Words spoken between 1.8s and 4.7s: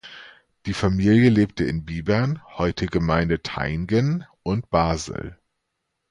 Bibern (heute Gemeinde Thayngen) und